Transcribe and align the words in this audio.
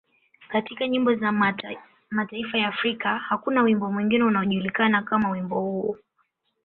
Katika 0.49 0.87
nyimbo 0.87 1.15
za 1.15 1.31
mataifa 2.11 2.57
ya 2.57 2.67
Afrika, 2.67 3.17
hakuna 3.17 3.61
wimbo 3.61 3.91
mwingine 3.91 4.23
unaojulikana 4.23 5.01
kama 5.01 5.29
wimbo 5.31 5.59
huo. 5.59 5.97